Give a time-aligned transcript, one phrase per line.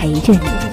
[0.00, 0.69] 陪着你。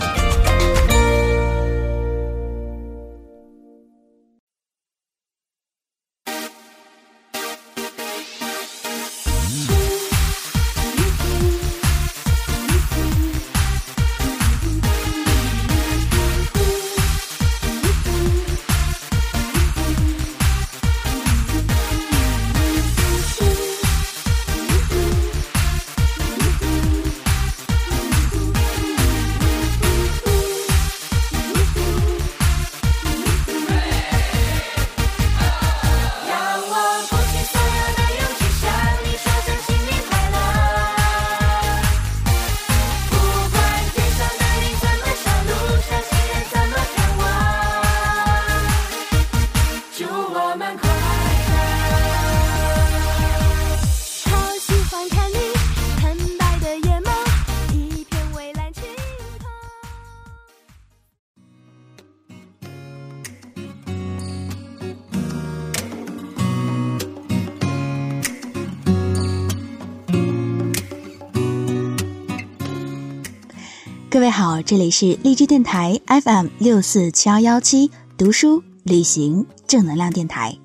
[74.17, 80.57] 各位好，这里是荔枝电台 FM 六四七幺幺七读书旅行正能量电台。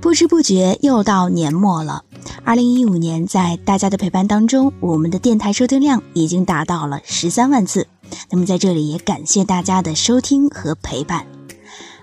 [0.00, 2.02] 不知不觉又到年末了，
[2.42, 7.86] 二零一五年在大家的陪伴当中，我们的电台收听量已经达到了十三万次。
[8.30, 11.24] 那么在这里也感谢大家的收听和陪伴。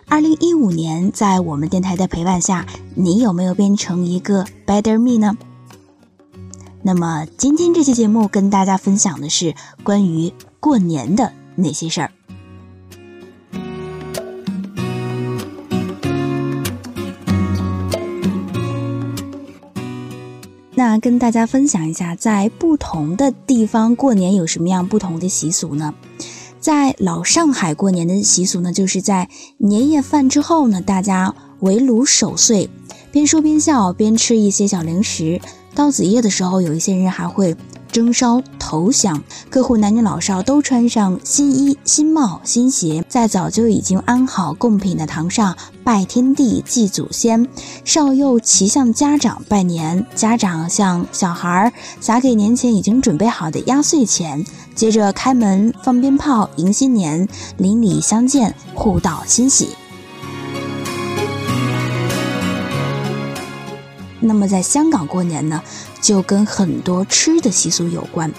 [0.07, 2.65] 二零一五年在我们电台的陪伴下，
[2.95, 5.37] 你有没有变成一个 Better Me 呢？
[6.81, 9.53] 那么今天这期节目跟大家分享的是
[9.83, 12.11] 关于过年的那些事儿。
[20.75, 25.93] 那跟大家分享一下，在不同的地方过年有什么样不同的习俗呢？
[26.61, 32.69] 在老上海过年的习俗呢，就是在年夜饭之后呢，大家围炉守岁，
[33.11, 35.41] 边说边笑，边吃一些小零食。
[35.79, 37.55] 到子夜的时候，有一些人还会
[37.89, 47.47] 征烧头香，各户男女老少都穿上新衣、新帽、新鞋，在早就已经安好贡品的堂上拜天地、祭祖先，
[47.85, 57.25] 少幼齐向家长拜年，家长向小孩撒给年前已经准备好的压岁钱，接着开门放鞭炮迎新年，
[57.55, 59.69] 邻里相见，互道欣喜。
[64.39, 65.61] 那么在香港过年呢，
[65.99, 68.31] 就跟很多吃的习俗有关。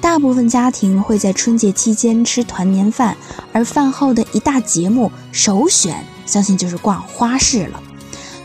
[0.00, 3.16] 大部分家庭会在春节期间吃团年饭，
[3.52, 7.80] 而饭后的一大节目首选，相信就是逛花市了。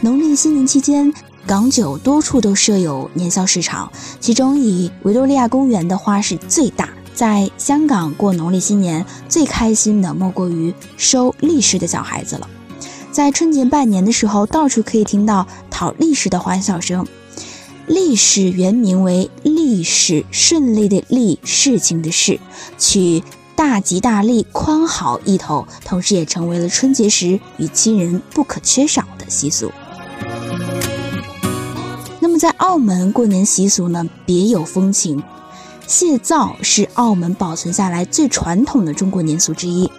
[0.01, 1.11] 农历新年期间，
[1.47, 6.89] 港九多处都设有年宵市场，其中以维多利亚公园的花市最大。
[7.15, 12.47] 在香港过农历新年，最开心的莫过于收利是的小孩子了。
[13.11, 17.05] 在春节拜年的时候，到处可以听到讨历史的欢笑声。
[17.85, 22.39] 历史原名为历史，顺利的利，事情的事，
[22.77, 23.21] 取
[23.57, 29.69] 大吉大利、宽好意头，同时也成为了春节时与亲人不可缺少的习俗。
[32.21, 35.21] 那么在澳门过年习俗呢，别有风情。
[35.85, 39.91] 谢灶是澳门保存下来最传统的中国年俗之一。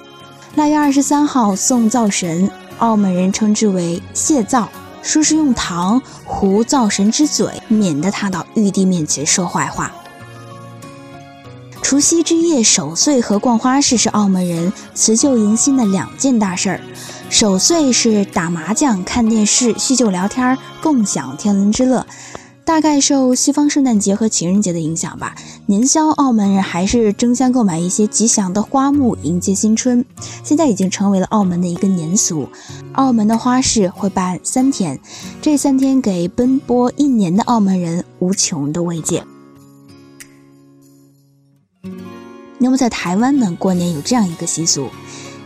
[0.54, 2.50] 腊月二十三号送灶神。
[2.78, 4.69] 澳门人称之为谢灶，
[5.03, 9.93] 说是用糖糊灶神之嘴，免得他到玉帝面前说坏话。
[11.83, 16.81] 除夕之夜守岁和逛花市是澳门人辞旧迎新的两件大事儿。
[17.31, 22.05] 守岁是打麻将、看电视、叙旧聊天，共享天伦之乐。
[22.67, 25.37] 大概受西方圣诞节和情人节的影响吧，
[25.67, 30.05] 年宵澳门人还是争相购买一些吉祥的花木迎接新春。
[30.43, 32.49] 现在已经成为了澳门的一个年俗。
[32.95, 34.99] 澳门的花市会办三天，
[35.41, 39.23] 这三天给奔波一年的澳门人无穷的慰藉。
[42.59, 44.89] 那么在台湾呢，过年有这样一个习俗，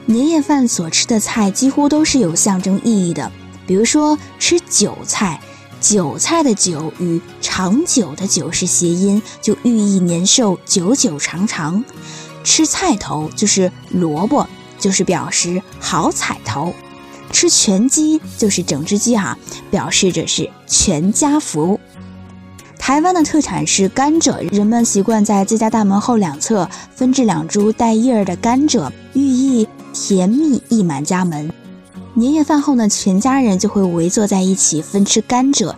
[0.06, 3.30] 年夜饭所吃的菜几乎都是有象征意义的，
[3.66, 5.38] 比如说吃韭菜。
[5.80, 11.82] 韭菜的韭与长久的久是谐音，就寓意年寿久久长长。
[12.44, 14.46] 吃菜头就是萝卜，
[14.78, 16.72] 就是表示好彩头；
[17.32, 19.36] 吃全鸡就是整只鸡哈，
[19.70, 21.80] 表示着是全家福。
[22.78, 31.49] 台湾的特产是甘蔗，人们习惯在自家大门后两侧分置两株带叶儿的甘蔗，寓意甜蜜溢满家门。
[32.20, 35.74] 年夜饭后呢，全家人就会围坐在一起分吃甘蔗，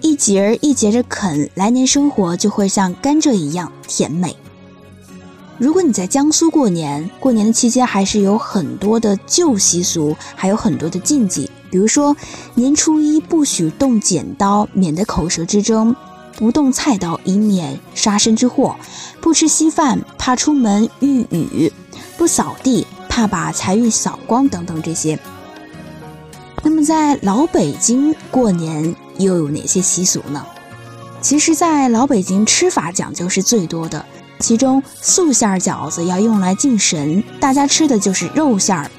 [0.00, 4.36] 一节儿一节着啃，来年生活就会像甘蔗一样甜美。
[5.56, 12.16] 如果你在江苏过年，过年的期间还是有很多的旧习俗，还有很多的禁忌，比如说
[12.56, 15.94] 年初一不许动剪刀，免得口舌之争；
[16.36, 18.74] 不动菜刀，以免杀身之祸；
[19.20, 21.70] 不吃稀饭，怕出门遇雨；
[22.18, 25.16] 不扫地，怕把财运扫光等等这些。
[26.64, 30.44] 那么在老北京过年又有哪些习俗呢？
[31.20, 34.02] 其实，在老北京吃法讲究是最多的，
[34.38, 38.90] 其中素馅儿饺子要用来敬神，大家吃的就是肉馅儿。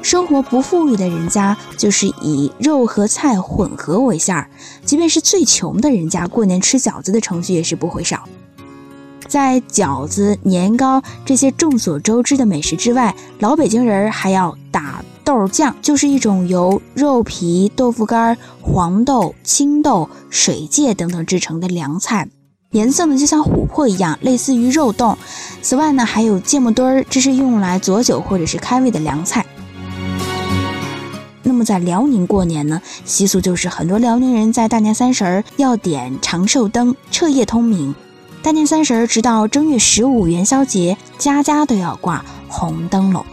[0.00, 4.48] 生活不富裕的人家就是以肉和菜混合为馅儿，
[4.84, 8.28] 即便是最穷的人家，过年吃饺子的程序也是不会少。
[9.26, 15.04] 在饺子、年糕这些众所周知的美食之外，老北京人还要打。
[15.24, 22.28] 豆酱就是一种由肉皮、豆腐干、黄豆、青豆、水芥等等制成的凉菜，
[22.72, 25.16] 颜色呢就像琥珀一样，类似于肉冻。
[25.60, 29.46] 此外呢，还有芥末墩儿，这是用来佐酒或者是开胃的凉菜。
[31.44, 37.94] 那么在辽宁过年呢，习俗就是很多辽宁人在大年三十儿要点长寿灯，彻夜通明。
[38.42, 43.24] 大年三十儿直到正月十五元宵节，家家都要挂红灯笼。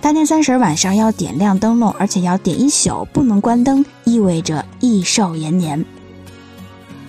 [0.00, 5.84] 大年三十晚上要点亮灯笼，而且要点一宿，不能关灯，意味着益寿延年。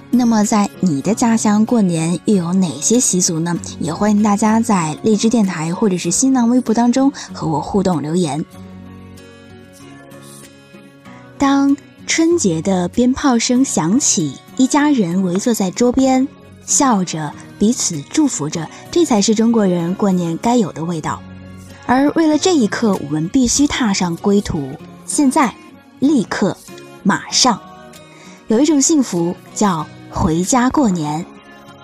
[0.09, 3.57] 那么，在你的家乡过年又有哪些习俗呢？
[3.79, 8.43] 也欢迎大家在荔枝电台或者是新浪微博当中和我互动留言。
[11.37, 16.27] 当春节的鞭炮声响起，一家人围坐在桌边，
[16.65, 21.21] 笑着彼此祝福着，这才是中国人过年该有的味道。
[21.91, 24.79] 而为了这一刻，我们必须踏上归途。
[25.05, 25.53] 现在，
[25.99, 26.55] 立刻，
[27.03, 27.59] 马上，
[28.47, 31.25] 有一种幸福叫回家过年。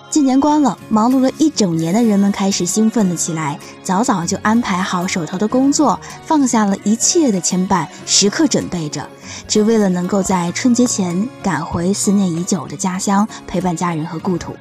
[0.08, 9.06] 进年关了，忙碌了一整年的人们开始兴奋了起来，早早就安排好手头的工作，放下了一切的牵绊，时刻准备着，
[9.46, 14.56] 只为了能够在春节前赶回思念已久的家乡，陪伴家人和故土。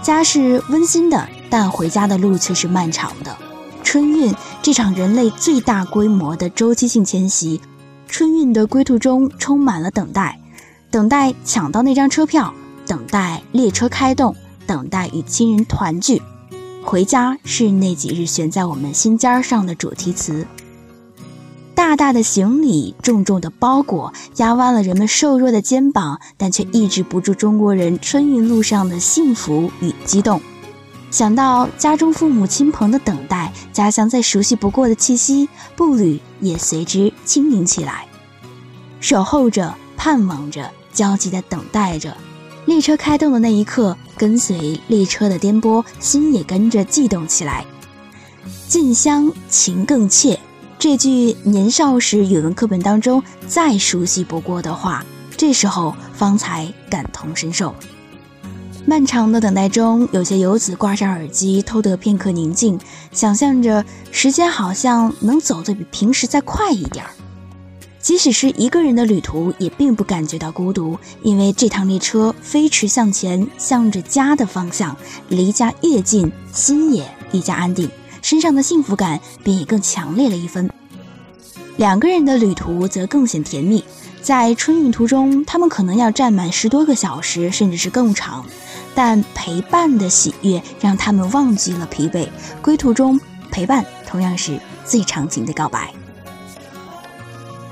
[0.00, 3.36] 家是温馨的，但回家的路却是漫长的。
[3.86, 7.60] 春运这场人类最大规模的周期性迁徙，
[8.08, 10.40] 春运的归途中充满了等待，
[10.90, 12.52] 等待抢到那张车票，
[12.84, 14.34] 等待列车开动，
[14.66, 16.20] 等待与亲人团聚。
[16.82, 20.48] 回家是那几日悬在我们心尖上的主题词。
[21.76, 30.40] 大大的行李，重重的包裹，压弯了人们瘦弱的肩膀，但却抑制不住中国人春运路上的幸福与激动。
[31.10, 38.06] 想到家中父母亲朋的等待，家乡再熟悉不过的气息，步履也随之轻盈起来。
[39.00, 42.16] 守候着，盼望着，焦急地等待着。
[42.66, 47.64] 列车开动的那一刻，跟随列车的颠簸，心也跟着悸动起来。
[48.66, 50.38] 近乡情更怯，
[50.78, 55.04] 这句年少时语文课本当中再熟悉不过的话，
[55.36, 57.72] 这时候方才感同身受。
[58.88, 62.78] 漫长的等待中，有些游子挂上耳机，偷得片刻宁静，
[63.10, 67.10] 想象着时间好像能走得比平时再快一点儿。
[68.00, 74.96] 即使是一个人的旅途，也并不感觉到孤独，因为这趟列车飞驰向前，向着家的方向。
[75.28, 77.90] 离家越近，心也愈加安定，
[78.22, 80.70] 身上的幸福感便也更强烈了一分。
[81.76, 83.82] 两个人的旅途则更显甜蜜。
[84.22, 88.44] 在春运途中，他们可能要站满十多个小时，甚至是更长。
[88.96, 92.26] 但陪伴的喜悦让他们忘记了疲惫。
[92.62, 95.92] 归途中，陪伴同样是最长情的告白。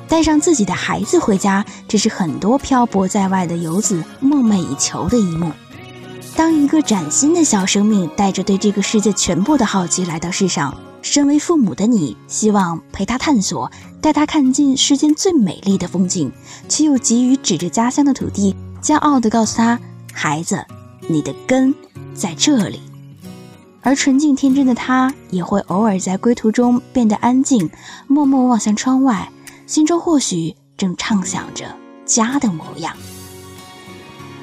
[0.07, 5.51] 带上自己的孩子回家，这是很多漂泊在外的游子梦寐以求的一幕。
[6.37, 16.31] 当一个崭新的小生命带着对这个世界全部的好奇来到世上，身为父母的你，希望陪他探索，带他看尽世间最美丽的风景，
[16.69, 19.81] 却又急于指着家乡的土地，骄傲地告诉他
[20.13, 20.63] ：“孩子。”
[21.07, 21.75] 你的根
[22.15, 22.81] 在这里，
[23.83, 27.71] 而纯净天真的他也会偶尔在归途中变得安静，
[28.07, 29.31] 默默望向窗外，
[29.67, 32.97] 心中或许正畅想着家的模样。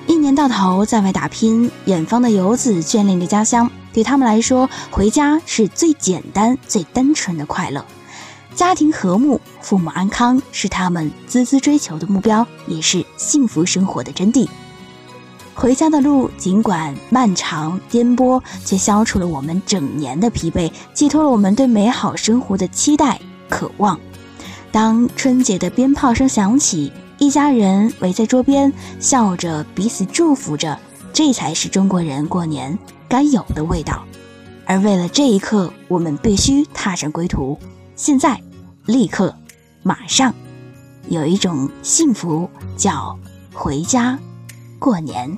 [0.07, 7.83] 一年到头在外打拼，远方的游子眷恋着家乡，对他们来说，回家是最简单、最单纯的快乐。
[8.53, 14.47] 家庭和睦、父母安康是他们孜孜追求的目标，也是幸福生活的真谛。
[15.61, 23.99] 回家的路尽管漫长颠簸，却消除了我们整年的疲惫，寄托了我们对美好生活的期待、渴望。
[24.71, 30.79] 当春节的鞭炮声响起，一家人围在桌边，笑着彼此祝福着，
[31.13, 32.75] 这才是中国人过年
[33.07, 34.03] 该有的味道。
[34.65, 37.55] 而为了这一刻，我们必须踏上归途。
[37.95, 38.41] 现在，
[38.87, 39.35] 立刻，
[39.83, 40.33] 马上，
[41.07, 43.15] 有一种幸福叫
[43.53, 44.17] 回家
[44.79, 45.37] 过年。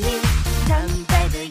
[0.00, 0.06] 你
[0.66, 1.49] 苍白的。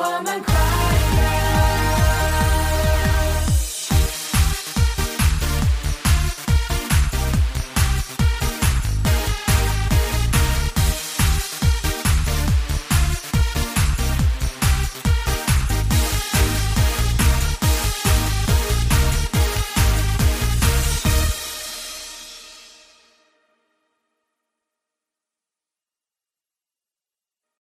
[0.00, 0.59] woman cry.